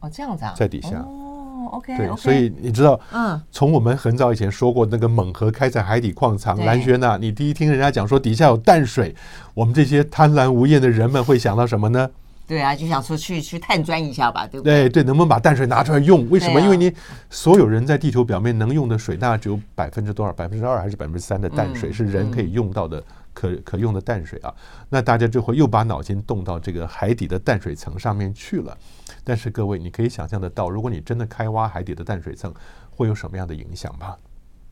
[0.00, 9.14] 哦这样子啊，在底下，哦 OK，对，所以你知道，嗯，从我们很早以前说过那个苐河开采海底矿藏，蓝轩呐，你第一听人家讲说底下有淡水，
[9.52, 12.08] 我们这些贪婪无厌的人们会想到什么呢？
[12.48, 14.88] 对啊，就想说去去探钻一下吧，对不对？
[14.88, 16.28] 对对，能不能把淡水拿出来用？
[16.30, 16.58] 为什么？
[16.58, 16.90] 因为你
[17.28, 20.32] 所有人在地球表面能用的水，大概只有百分之多少？
[20.32, 24.54] 百分之二还是百分之三的淡水是人可以用到的可可用的淡水啊？
[24.88, 28.74] 那大家就会又把脑筋动到这个海底的淡水层上面去了。
[29.22, 32.50] 但是各位，你可以想象得到，如果你真的开挖海底的淡水层，
[32.90, 34.16] 会有什么样的影响吧？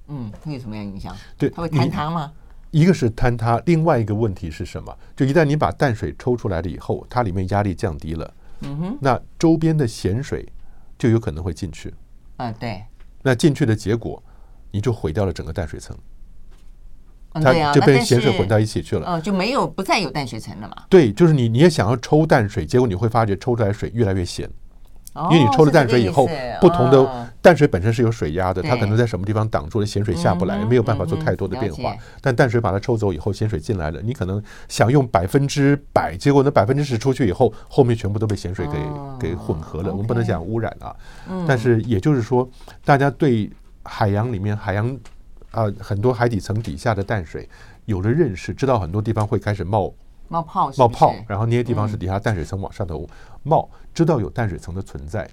[0.08, 1.14] 嗯，会有什么样的影响？
[1.36, 2.32] 对，它会坍塌吗？
[2.76, 4.94] 一个是坍塌，另外一个问题是什么？
[5.16, 10.46] 就一旦你把淡水抽出来了以后，它里面压力降低了，嗯哼，那周边的咸水
[10.98, 11.94] 就有可能会进去。
[12.36, 12.84] 嗯，对。
[13.22, 14.22] 那进去的结果，
[14.72, 15.96] 你就毁掉了整个淡水层。
[17.32, 19.06] 它就被咸水混到一起去了。
[19.08, 20.84] 嗯，就没有不再有淡水层了嘛？
[20.90, 24.46] 对，就是你你也想要抽淡水，结果你会发觉抽出来水越来越咸。
[25.30, 26.28] 因为你抽了淡水以后，
[26.60, 31.94] 不同的淡水本身是有水压的，它可能在什么地方挡住了，咸水下不来，没有办法做太多的变化。
[32.20, 39.92] 但淡水把它抽走以后，咸水进来了，你可能想用百分之百，结果那百分之十出去以后，后面全部都被咸水给给混合了。
[39.92, 40.92] 我们不能讲污染啊，
[41.46, 42.50] 但是也就是说，
[42.84, 43.48] 大家对
[43.84, 44.98] 海洋里面海洋
[45.52, 47.48] 啊很多海底层底下的淡水
[47.84, 49.94] 有了认识，知道很多地方会开始冒。
[50.26, 53.08] 冒泡是是，冒泡，然后那些地方是底下淡水层往上头
[53.44, 55.30] 冒，嗯、知道有淡水层的存在，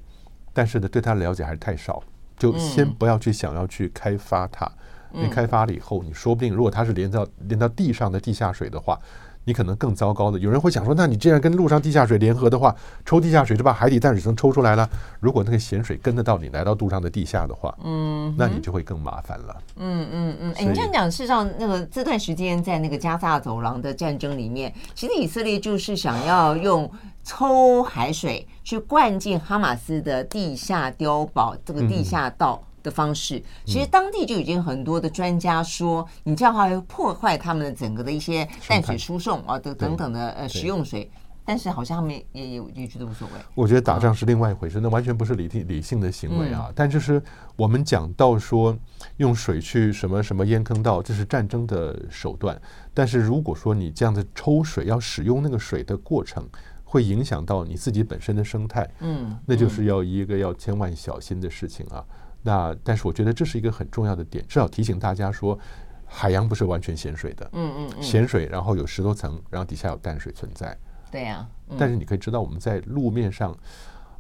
[0.54, 2.02] 但是呢，对它的了解还是太少，
[2.38, 4.66] 就先不要去想要去开发它。
[5.12, 8.98] 你、嗯、开发了以后，你说不定如果它是连到连到地上的地下水的话。
[9.46, 14.90] 你可能更糟糕的，有人会想说，那你既然跟陆上地下水联合的话，抽地下水就把海底淡水层抽出来了。
[15.20, 19.62] 如果那个咸水跟得到你来到陆上的地下的话，嗯，那你就会更麻烦了。
[19.76, 26.90] 嗯嗯嗯，哎、嗯，你这样讲，事实上，那个这段时间在那个加萨走廊的战争里面，其实以色列就是想要用
[27.24, 32.62] 抽海水去灌进哈马斯的地下碉堡，这个地下道。
[32.62, 41.10] 嗯的方式，其实当地就已经很多的专家说，你这样的话会破坏他们的整个的一些淡水输送啊等等等的呃食用水，
[41.46, 43.40] 但是好像他们也也也觉得无所谓。
[43.56, 46.70] 我觉得打仗是另外一回事，那完全不是理性理性的行为啊。
[46.76, 47.24] 但就是
[47.56, 48.78] 我们讲到说
[49.16, 52.62] 用水去什么什么淹坑道，这是战争的手段。
[52.94, 56.46] 但是如果说你这样子抽水要使用那个水的过程，
[56.94, 62.06] 会影响到你自己本身的生态，嗯，那就是要一个要千万小心的事情啊。
[62.44, 65.58] 那但是我觉得这是一个很重要的点，至少提醒大家说，
[66.06, 70.78] 海洋不是完全咸水的，嗯嗯嗯，咸水，然后有十多层，然后底下有淡水存在，
[71.10, 71.50] 对呀。
[71.80, 73.58] 但是你可以知道，我们在路面上，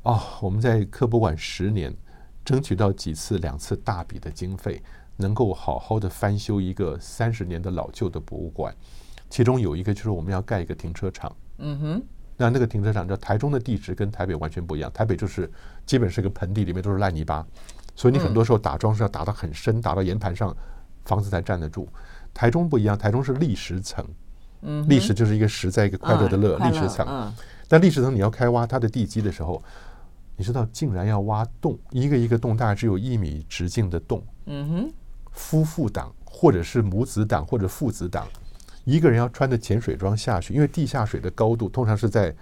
[0.02, 1.96] 哦，我们在科博馆十年，
[2.44, 4.82] 争取到几次两次大笔的经费，
[5.18, 8.76] 能够好好的翻修一个三十年的老旧的博物馆，
[9.30, 11.32] 其中有一个就是我们要盖一个停车场。
[11.60, 12.04] 嗯哼，
[12.44, 15.50] 那那个停车场在台中的地质跟台北完全不一样，台北就是
[15.86, 17.46] 基本是个盆地，里面都是烂泥巴，
[17.96, 20.54] 所以你很多时候打桩是要打得很深，打到岩盘上，
[21.06, 21.88] 房子才站得住。
[22.34, 24.06] 台中不一样，台中是砾石层，
[24.64, 27.34] 嗯，砾石就是一个石在一个快乐的乐，砾石层。
[27.70, 29.64] 但砾石层你要开挖它的地基的时候，
[30.36, 34.22] 你知道竟然要挖洞，一个一个洞大概只有一米直径的洞。
[34.48, 34.94] 嗯哼，
[35.32, 38.28] 夫妇档或者是母子档或者父子档。
[38.84, 42.34] 一个人要穿着潜水装下去，因为地下水的高度通常是在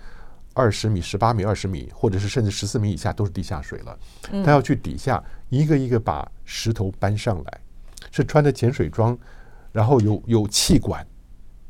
[0.53, 3.97] 二十米、十八米、二十米，或者是甚至十四米以下都是地下水了。
[4.43, 7.59] 他要去底下一个一个把石头搬上来，
[8.11, 9.17] 是穿着潜水装，
[9.71, 11.05] 然后有有气管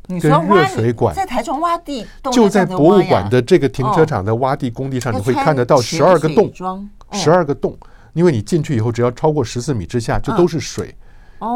[0.08, 6.52] 跟热水管，在台中挖地，就在博物馆的这个停车场的挖地工地上，你会看得到十二个洞，
[7.12, 7.78] 十二个洞，
[8.14, 10.96] 因为你进去以后，只要超过十四米之下，就都是水。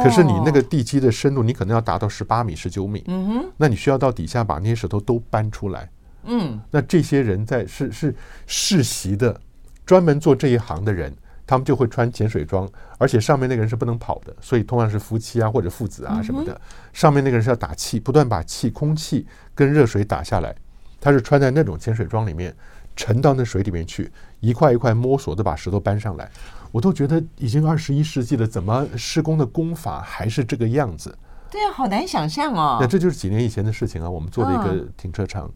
[0.04, 3.04] 可是你那个地基的深度，你可能要达到十八米、十九米。
[3.08, 5.90] 嗯哼，那你需要到底下把那些石头都搬出来。
[6.24, 8.16] 嗯，那这些人在是是
[8.48, 9.40] 世袭的，
[9.86, 12.68] 专门做这一行的人，他们就会穿潜水装，
[12.98, 16.60] 而且上面那个人是不能跑的，所以通常是夫妻啊或者父子啊什么的。
[16.92, 20.56] 上面那个人是要打气，不断把气、空气跟热水打下来。
[21.00, 22.56] 他是穿在那种潜水装里面，
[22.96, 26.30] 沉到那水里面去，一块一块摸索的把石头搬上来。
[26.72, 31.18] 我都觉得已经二十一世纪了，怎么施工的工法还是这个样子？
[31.50, 32.78] 对啊，好难想象哦。
[32.82, 34.10] 那这就是几年以前的事情啊。
[34.10, 35.50] 我们做了一个停车场。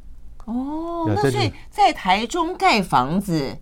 [0.46, 3.58] 哦，那所以在台中盖房子。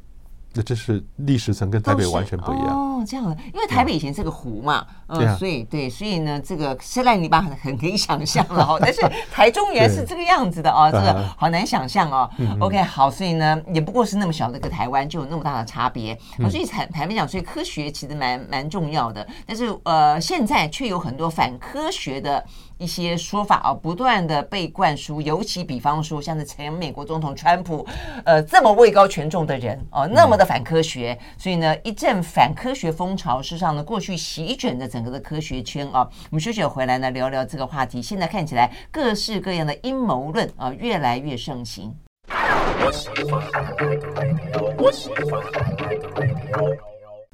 [0.54, 8.80] 那这是历史层跟台北完全不一样哦，这样的，因为台北以前是个湖嘛，嗯，所以对，所以呢，这个是烂泥巴很很可以想象了哦。
[8.82, 12.30] 但是台中原来是这个样子的哦，这个好难想象哦。
[12.60, 16.18] OK，好，所以呢，也不过是那么小的一个台湾，就有那么大的差别。
[16.50, 22.44] 所以坦坦白讲，所以科学其实蛮蛮重要的，但是呃，现在却有很多反科学的。
[22.78, 27.86] 一些说法啊，不断的被灌输，尤其比方说，像是前美国总统川普，
[28.24, 36.08] 呃，这么位高权重的人哦，那么的反科学，所以呢，一阵反科学风潮，事实上呢，过去席卷着整个的科学圈啊。
[36.30, 38.02] 我们休息回来呢，聊聊这个话题。
[38.02, 41.94] 现在看起来，各式各样的阴谋论啊，越来越盛行。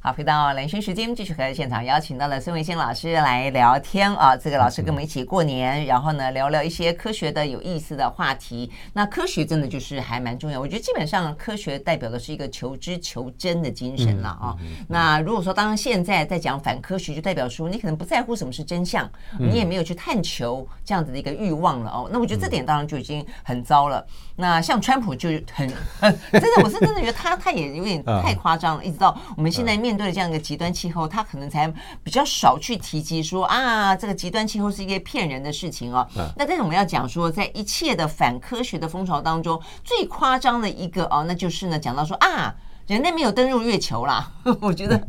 [0.05, 4.35] 好，回到蓝轩时间，继续和现场邀请到了孙维新老师来聊天啊。
[4.35, 8.69] 这个老师跟我们一起过年，然后呢，聊聊一些科学的有意思的话题。
[8.91, 14.53] 那科学真的就是还蛮重要，我觉得基本上科学代表的是一个求知求真的精神了啊。
[14.89, 22.09] 那如果说当现在在讲反科学，就代表说你可能不在乎什么是真相，你也没有去探求这样子的一个欲望了哦。
[22.11, 24.05] 那我觉得这点当然就已经很糟了。
[24.35, 29.92] 那像川普就很很 真的，我是真的觉得他他也有点太夸张了，一直到我们现在面。
[29.93, 31.71] 面对这样一个极端气候，他可能才
[32.03, 36.07] 比较少去提及说啊，这个极端气候是一个骗人的事情哦。
[36.35, 42.55] 那但是我们要讲说，在一切的反科学的风潮当中，最夸张的一个哦，那就是呢，讲到说啊，
[42.87, 44.31] 人类没有登陆月球啦。
[44.59, 44.99] 我觉得，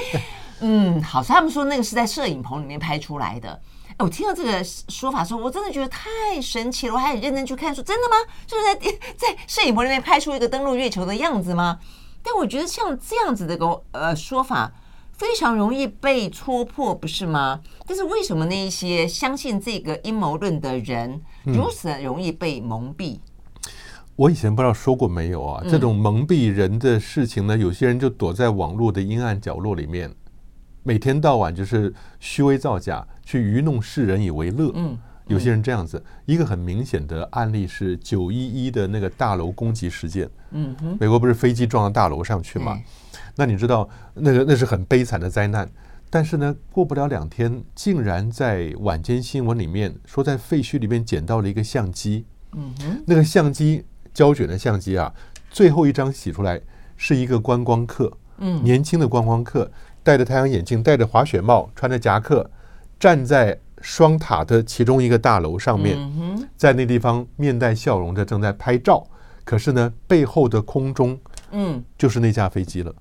[0.60, 3.60] 嗯，好，他们说那个是在摄影棚里面拍出来的。
[3.90, 6.08] 哎我听到这个说法说，我真的觉得太
[6.40, 6.94] 神奇了。
[6.94, 8.16] 我还很认真去看，说真的吗？
[8.46, 8.74] 就是在
[9.16, 11.78] 在摄影棚里面拍出一个登陆月球的样子吗？
[12.24, 14.72] 但我觉得像这样子的个呃说法
[15.12, 17.60] 非常容易被戳破，不是吗？
[17.86, 23.16] 但是为什么那一些相信这个阴谋论的人如此容易被蒙蔽？
[23.16, 23.20] 嗯，
[24.16, 25.62] 我以前不知道说过没有啊？
[25.68, 30.10] 这种蒙蔽人的事情呢，有些人就躲在网络的阴暗角落里面，
[30.82, 34.72] 每天到晚就是虚伪造假，去愚弄世人以为乐。
[34.74, 34.98] 嗯。
[35.26, 40.28] 有些人这样子，一个很明显的案例是九一一的那个大楼攻击事件。
[40.50, 42.78] 嗯哼，美国不是飞机撞到大楼上去吗？
[43.36, 45.68] 那你知道那个那是很悲惨的灾难。
[46.10, 52.26] 但是呢，过不了两天，竟然在晚间新闻里面说，在废墟里面捡到了一个相机。
[52.52, 55.12] 嗯哼，那个相机胶卷的相机啊，
[55.50, 56.60] 最后一张洗出来
[56.96, 58.12] 是一个观光客。
[58.38, 59.70] 嗯，年轻的观光客，
[60.02, 62.50] 戴着太阳眼镜，戴着滑雪帽，穿着夹克，
[63.00, 63.58] 站在。
[63.84, 65.98] 双塔的其中一个大楼上面，
[66.56, 69.06] 在那地方面带笑容的正在拍照，
[69.44, 71.18] 可是呢，背后的空中，
[71.50, 72.94] 嗯，就是那架飞机了。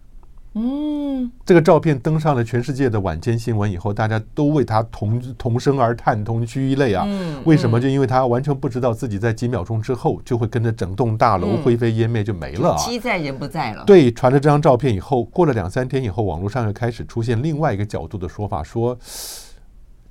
[0.55, 7.07] 嗯，这个照片登上了全世界的晚间新闻以后，大家都为他同同声而叹，同居一泪啊。
[7.45, 7.79] 为什么？
[7.79, 12.77] 就因为他完全不知道自己在几秒钟之后就会跟着整栋大楼灰飞烟灭，就没了啊。
[12.77, 13.85] 机在人不在了。
[13.85, 18.97] 对，传了这张照片以后，过了两三天以后，网络上又开始出现另外一个角度的说法，说。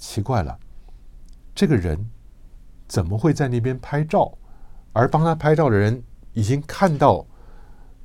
[0.03, 0.59] 奇怪了，
[1.55, 1.97] 这个人
[2.89, 4.37] 怎么会在那边拍照？
[4.93, 7.25] 而帮他拍照的人已经看到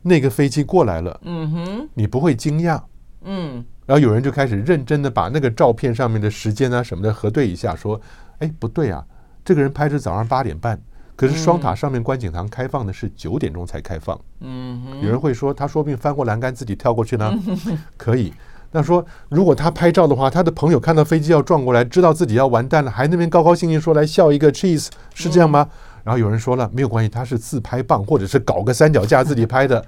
[0.04, 1.20] 那个飞机过来了。
[1.24, 2.80] 嗯哼，你不会惊讶？
[3.24, 8.00] 嗯，然后有人就开始认真的把那个照片上面的时间啊什么的核对一下，说，
[8.38, 9.04] 哎，不对啊，
[9.44, 10.80] 这个人拍是早上八点半，
[11.16, 14.22] 可是双塔上面观景堂开放的是九点钟才开放。
[14.42, 17.34] 嗯哼，有人会说，他说不定翻过栏杆自己跳过去呢，
[17.98, 18.32] 可以。
[18.72, 25.68] 那说，如果他拍照的话，他的朋友看到飞机要撞过来，知道自己要完蛋了，还那边高高兴兴说来笑一个 cheese，是这样吗？
[26.04, 29.84] 然后有人说了，没有关系，他是自拍棒，或者是搞个三脚架自己拍的。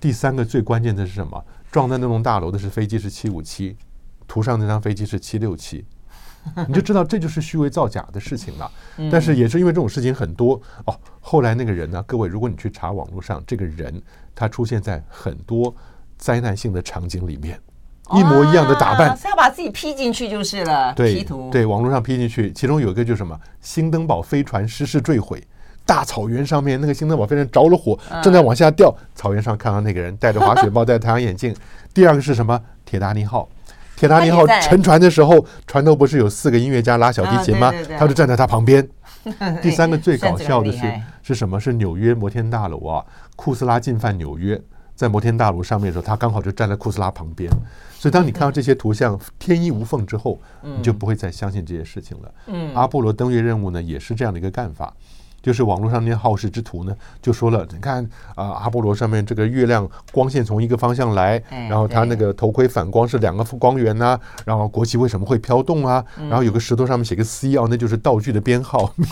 [0.00, 1.44] 第三个最关键的是什么？
[1.70, 3.76] 撞在那栋大楼的是飞机是七五七，
[4.26, 5.84] 图上那张飞机是七六七，
[6.66, 8.70] 你就知道这就是虚伪造假的事情了。
[9.10, 14.02] 但是也是因为这种事情很多哦，后来那个人呢，各位，如果你去查网络上，这个人
[14.34, 15.72] 他出现在很多
[16.18, 17.60] 灾难性的场景里面。
[18.12, 20.92] 一模一样的打扮，是要把自己 P 进去就是了。
[20.94, 23.38] 对，P 图对，网络上 P 进去，其中有一个就是什么？
[23.60, 25.42] 新登堡飞船失事坠毁，
[25.86, 28.94] 大草原上面那个新登堡飞船着了火，正在往下掉。
[29.14, 31.54] 草原上看到那个人戴着滑雪帽，戴太阳眼镜。
[31.94, 32.60] 第二个是什么？
[32.84, 33.48] 铁达尼号，
[33.96, 37.72] 铁达尼号沉船的时候，船头不是有四个音乐家拉小提琴吗？
[37.98, 38.86] 他就站在他旁边。
[39.60, 40.78] 第三个最搞笑的是
[41.22, 41.60] 是什么？
[41.60, 43.04] 是纽约摩天大楼啊，
[43.36, 44.60] 库斯拉进犯纽约。
[45.00, 47.50] 在摩天大楼上面的时候，他刚好就站在库斯拉旁边，
[47.98, 52.30] 所以当你看到这些图像天衣无缝之后，你就不会再相信这些事情了。
[52.48, 54.92] 嗯，阿波罗登月任务呢，也是这样的一个干法，
[55.40, 66.04] 就是网络上那些好事之徒呢，就说了，你看啊，阿波罗上面这个月亮光线从一个方向来，然后他那个头盔反光是两个光源呐、啊，然后国旗为什么会飘动啊？
[66.28, 68.92] 然后有个石头上面写个 C 哦，那就是道具的编号。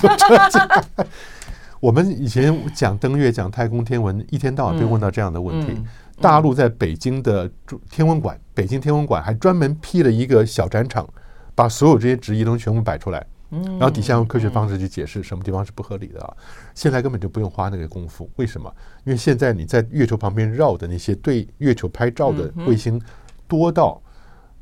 [1.81, 5.81] 我们以前讲登月、讲太空天文，一天到晚被问到这样的问题。
[6.21, 7.49] 大陆在北京的
[7.89, 11.09] 天文馆，北京天文馆还专门辟了一个小展场，
[11.55, 16.37] 把所有这些质疑都全部摆出来，然后底下用科学方式去解释什么地方是不合理的啊。
[16.75, 18.69] 现在根本就不用花那个功夫，为什么？
[19.05, 23.01] 因为现在你在月球旁边绕的那些对月球拍照的卫星
[23.47, 24.03] 多到，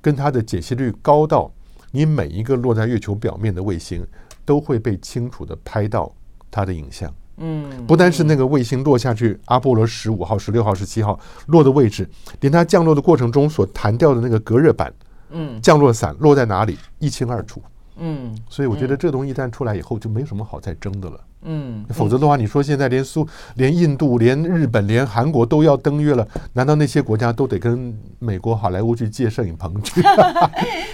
[0.02, 1.50] 跟它的解析率高到，
[1.92, 4.06] 你每一个落在月球表面的卫星
[4.44, 6.12] 都会被清楚地拍到。
[6.56, 12.08] 它的影像，嗯，不单是那个卫星落下去，阿波罗十五号、十六号、十七号落的位置，
[12.40, 14.90] 连它降落的过程中所弹掉的那个隔热板，
[15.28, 17.60] 嗯，降落伞落在哪里，一清二楚，
[17.98, 21.20] 嗯，所以我觉得这东西一旦出来以后，就没什么好再争的了。
[21.42, 30.02] 嗯，否则的话，你说现在连苏、连印度、连日本、连韩国都要登月了，难道那些国家都得跟美国好莱坞去借摄影棚去？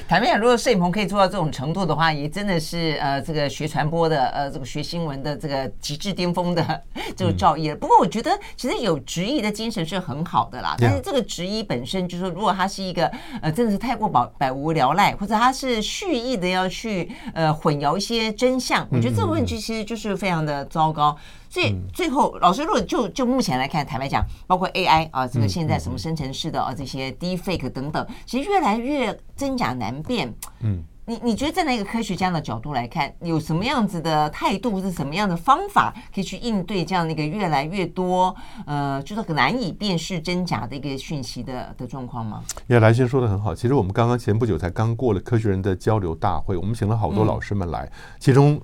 [0.07, 6.83] 坦白讲，如果摄影棚可以做到这种程度的话，也真的是呃，这个学传播的呃，这个学新闻的这个极致巅峰的
[7.17, 7.77] 这个造诣了。
[7.77, 10.77] 不过我觉得，其实有质疑的精神是很好的啦。
[10.79, 20.32] 但是这个质疑本身，就是说，如果他是一个呃，真的是太过百百无聊赖，或者他是蓄意的要去呃混淆一些真相，我觉得这个问题其实就是非常。
[20.41, 21.17] 的糟糕，
[21.51, 30.33] 所以最后老师，如果就就目前来看，坦白讲，包括 AI 啊，这个现在什么生成式的啊，这些 Deepfake 等等，其实越来越真假难辨。
[30.61, 42.43] 嗯，你你觉得站在一个科学家的角度来看，有什么样子的态度，是什么样的方法，可以去应对这样的一个越来越多呃，就是很难以辨识真假的一个讯息的的状况吗？
[42.69, 48.61] 叶来先说的很好，其实我们刚刚前不久才刚过了科学人的交流大会，我们请了好多老师们来，其中。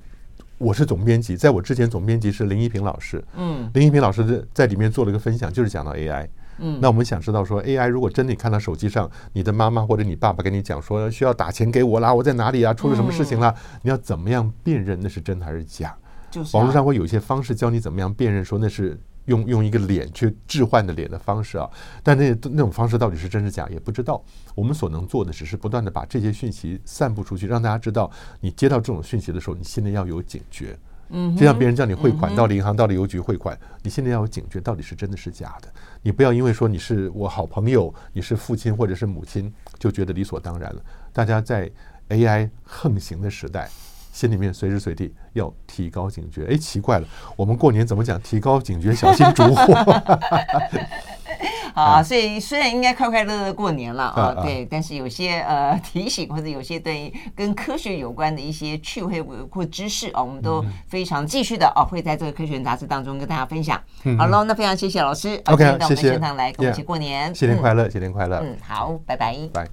[0.58, 3.24] 我是总编辑，在我之前，总编辑是林一平老师。
[3.36, 6.28] 嗯，林一平老师在里面做了一个分享，就是讲到 AI。
[6.58, 15.96] 嗯，那我们想知道说，AI 如果真的你看到手机上，你的妈妈或者你爸爸跟你讲说需要打钱给我啦，我在哪里啊，出了什么事情啦，你要怎么样辨认那是真还是假？
[16.30, 18.98] 就是网络上会有一些方式教你怎么样辨认，说那是。
[19.28, 21.70] 用用一个脸去置换的脸的方式啊，
[22.02, 24.22] 但那那种方式到底是真是假也不知道。
[24.54, 28.10] 我们所能做的只是不断的把这些讯息散布出去，让大家知道，
[28.40, 30.76] 你接到这种讯息的时候，你心里要有警觉。
[31.10, 35.68] 嗯，就像别人叫你汇款到银行、到了邮局汇款，你心里要有警觉，到底是真的是假的。
[36.02, 40.82] 你不要因为说你是我好朋友，你是父亲或者是母亲，就觉得理所当然了。
[41.12, 41.70] 大家在
[42.10, 43.70] AI 横行的时代。
[44.18, 46.44] 心里面随时随地要提高警觉。
[46.50, 47.06] 哎，奇怪了，
[47.36, 48.20] 我们过年怎么讲？
[48.20, 49.74] 提高警觉，小心烛火。
[51.72, 63.80] 好，所以虽然应该快快乐乐过年了啊，对，但是有些呃 提醒或者有些对跟科学有关的一些趣味或知识啊，我们都非常继续的啊，会在这个科学杂志当中跟大家分享。
[64.18, 68.40] 好喽，那非常谢谢老师，OK，到我们现场来跟我们一起过年，新年快乐，新年快乐。
[68.42, 69.64] 嗯，好，拜拜，拜。